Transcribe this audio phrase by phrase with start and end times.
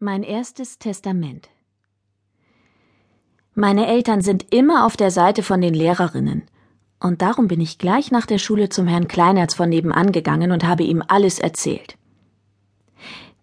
[0.00, 1.48] Mein erstes Testament.
[3.54, 6.42] Meine Eltern sind immer auf der Seite von den Lehrerinnen.
[6.98, 10.64] Und darum bin ich gleich nach der Schule zum Herrn Kleinerz von nebenan gegangen und
[10.64, 11.96] habe ihm alles erzählt.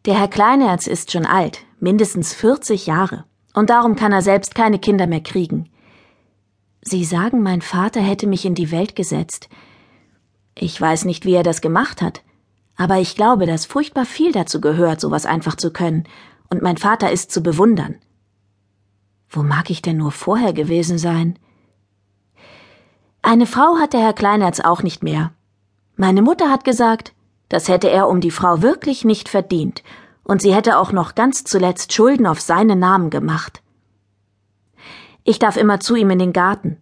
[0.04, 3.24] Der Herr Kleinerz ist schon alt, mindestens 40 Jahre,
[3.54, 5.70] und darum kann er selbst keine Kinder mehr kriegen.
[6.82, 9.48] Sie sagen, mein Vater hätte mich in die Welt gesetzt.
[10.54, 12.24] Ich weiß nicht, wie er das gemacht hat,
[12.76, 16.08] aber ich glaube, dass furchtbar viel dazu gehört, sowas einfach zu können,
[16.52, 17.96] und mein Vater ist zu bewundern.
[19.30, 21.40] Wo mag ich denn nur vorher gewesen sein?
[23.22, 25.32] Eine Frau hat der Herr Kleinerz auch nicht mehr.
[25.96, 27.14] Meine Mutter hat gesagt,
[27.48, 29.82] das hätte er um die Frau wirklich nicht verdient,
[30.24, 33.64] und sie hätte auch noch ganz zuletzt Schulden auf seinen Namen gemacht.
[35.24, 36.78] Ich darf immer zu ihm in den Garten.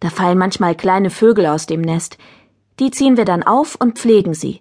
[0.00, 2.18] Da fallen manchmal kleine Vögel aus dem Nest.
[2.80, 4.60] Die ziehen wir dann auf und pflegen sie.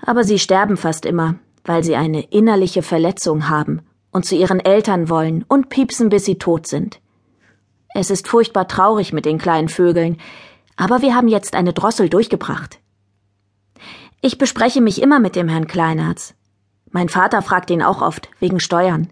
[0.00, 5.08] Aber sie sterben fast immer, weil sie eine innerliche Verletzung haben und zu ihren Eltern
[5.08, 7.00] wollen und piepsen, bis sie tot sind.
[7.94, 10.18] Es ist furchtbar traurig mit den kleinen Vögeln,
[10.76, 12.78] aber wir haben jetzt eine Drossel durchgebracht.
[14.20, 16.34] Ich bespreche mich immer mit dem Herrn Kleinerz.
[16.90, 19.08] Mein Vater fragt ihn auch oft, wegen Steuern.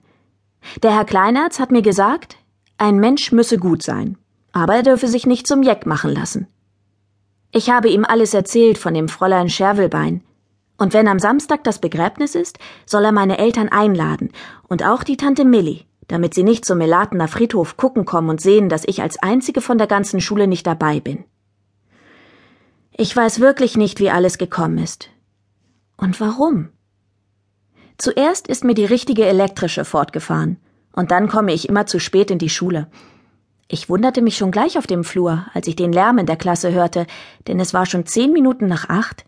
[0.82, 2.36] Der Herr Kleinerz hat mir gesagt,
[2.78, 4.18] ein Mensch müsse gut sein,
[4.52, 6.48] aber er dürfe sich nicht zum Jeck machen lassen.
[7.52, 10.22] Ich habe ihm alles erzählt von dem Fräulein Schervelbein,
[10.78, 14.30] und wenn am Samstag das Begräbnis ist, soll er meine Eltern einladen
[14.68, 18.68] und auch die Tante Millie, damit sie nicht zum Melatener Friedhof gucken kommen und sehen,
[18.68, 21.24] dass ich als einzige von der ganzen Schule nicht dabei bin.
[22.92, 25.10] Ich weiß wirklich nicht, wie alles gekommen ist.
[25.96, 26.70] Und warum?
[27.98, 30.58] Zuerst ist mir die richtige elektrische fortgefahren,
[30.92, 32.88] und dann komme ich immer zu spät in die Schule.
[33.68, 36.72] Ich wunderte mich schon gleich auf dem Flur, als ich den Lärm in der Klasse
[36.72, 37.06] hörte,
[37.48, 39.24] denn es war schon zehn Minuten nach acht.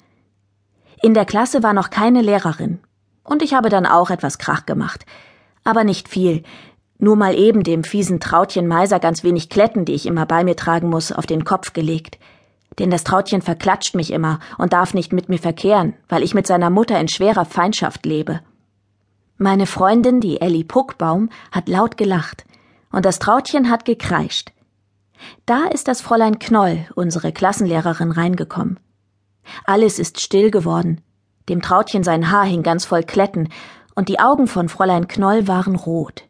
[1.00, 2.80] In der Klasse war noch keine Lehrerin.
[3.22, 5.06] Und ich habe dann auch etwas Krach gemacht.
[5.62, 6.42] Aber nicht viel.
[6.98, 10.56] Nur mal eben dem fiesen Trautchen Meiser ganz wenig Kletten, die ich immer bei mir
[10.56, 12.19] tragen muss, auf den Kopf gelegt.
[12.78, 16.47] Denn das Trautchen verklatscht mich immer und darf nicht mit mir verkehren, weil ich mit
[16.47, 18.41] seiner Mutter in schwerer Feindschaft lebe.
[19.37, 22.44] Meine Freundin, die Ellie Puckbaum, hat laut gelacht.
[22.91, 24.50] Und das Trautchen hat gekreischt.
[25.47, 28.81] Da ist das Fräulein Knoll, unsere Klassenlehrerin, reingekommen.
[29.64, 31.00] Alles ist still geworden.
[31.48, 33.48] Dem Trautchen sein Haar hing ganz voll Kletten,
[33.94, 36.28] und die Augen von Fräulein Knoll waren rot.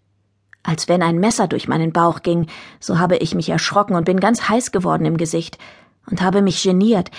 [0.63, 2.47] Als wenn ein Messer durch meinen Bauch ging,
[2.81, 5.59] so habe ich mich erschrocken und bin ganz heiß geworden im Gesicht
[6.11, 7.11] und habe mich geniert,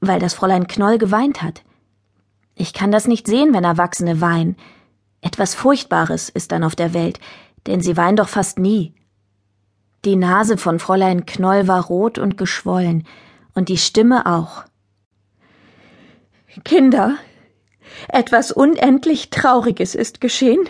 [0.00, 1.62] weil das Fräulein Knoll geweint hat.
[2.54, 4.56] Ich kann das nicht sehen, wenn Erwachsene weinen.
[5.20, 7.20] Etwas Furchtbares ist dann auf der Welt,
[7.66, 8.94] denn sie weinen doch fast nie.
[10.04, 13.06] Die Nase von Fräulein Knoll war rot und geschwollen,
[13.54, 14.64] und die Stimme auch.
[16.64, 17.16] Kinder,
[18.08, 20.68] etwas unendlich Trauriges ist geschehen.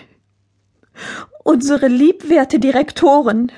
[1.44, 3.50] Unsere liebwerte Direktorin,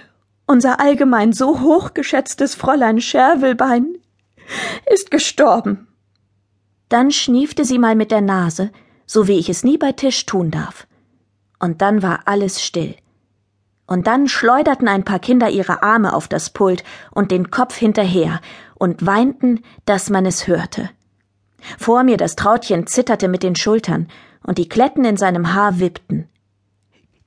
[0.46, 3.98] unser allgemein so hochgeschätztes Fräulein Scherwelbein,
[4.92, 5.88] ist gestorben.
[6.88, 8.70] Dann schniefte sie mal mit der Nase,
[9.06, 10.86] so wie ich es nie bei Tisch tun darf.
[11.58, 12.94] Und dann war alles still.
[13.86, 18.40] Und dann schleuderten ein paar Kinder ihre Arme auf das Pult und den Kopf hinterher
[18.76, 20.90] und weinten, dass man es hörte.
[21.78, 24.08] Vor mir das Trautchen zitterte mit den Schultern,
[24.47, 26.28] und die Kletten in seinem Haar wippten.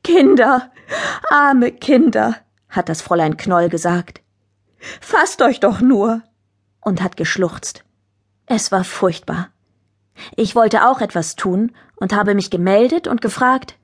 [0.04, 0.72] Kinder,
[1.30, 2.36] arme Kinder,
[2.70, 4.22] hat das Fräulein Knoll gesagt.
[5.02, 6.22] Fasst euch doch nur.
[6.80, 7.84] und hat geschluchzt.
[8.46, 9.50] Es war furchtbar.
[10.38, 13.78] Ich wollte auch etwas tun und habe mich gemeldet und gefragt,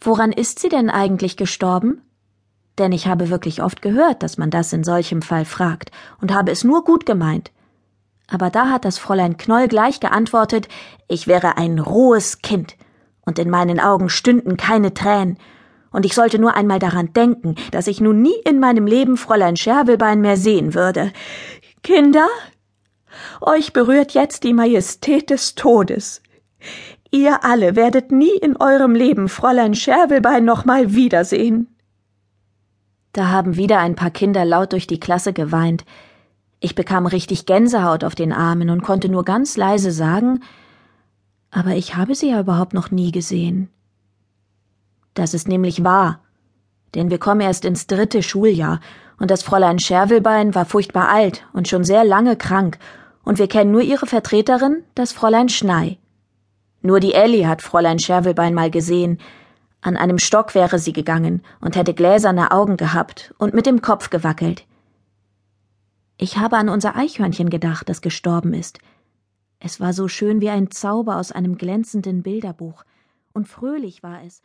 [0.00, 2.00] woran ist sie denn eigentlich gestorben?
[2.78, 5.90] Denn ich habe wirklich oft gehört, dass man das in solchem Fall fragt
[6.22, 7.50] und habe es nur gut gemeint
[8.30, 10.68] aber da hat das Fräulein Knoll gleich geantwortet,
[11.08, 12.76] ich wäre ein rohes Kind,
[13.22, 15.38] und in meinen Augen stünden keine Tränen,
[15.90, 19.56] und ich sollte nur einmal daran denken, dass ich nun nie in meinem Leben Fräulein
[19.56, 21.12] Scherwelbein mehr sehen würde.
[21.82, 22.26] Kinder,
[23.40, 26.22] euch berührt jetzt die Majestät des Todes.
[27.10, 31.74] Ihr alle werdet nie in eurem Leben Fräulein Scherwelbein noch mal wiedersehen.
[33.12, 35.84] Da haben wieder ein paar Kinder laut durch die Klasse geweint,
[36.60, 40.40] ich bekam richtig Gänsehaut auf den Armen und konnte nur ganz leise sagen,
[41.50, 43.68] aber ich habe sie ja überhaupt noch nie gesehen.
[45.14, 46.20] Das ist nämlich wahr,
[46.94, 48.80] denn wir kommen erst ins dritte Schuljahr,
[49.20, 52.78] und das Fräulein Scherwelbein war furchtbar alt und schon sehr lange krank,
[53.24, 55.98] und wir kennen nur ihre Vertreterin, das Fräulein Schnei.
[56.82, 59.18] Nur die Ellie hat Fräulein Scherwelbein mal gesehen.
[59.80, 64.10] An einem Stock wäre sie gegangen und hätte gläserne Augen gehabt und mit dem Kopf
[64.10, 64.64] gewackelt.
[66.20, 68.80] Ich habe an unser Eichhörnchen gedacht, das gestorben ist.
[69.60, 72.84] Es war so schön wie ein Zauber aus einem glänzenden Bilderbuch,
[73.32, 74.42] und fröhlich war es,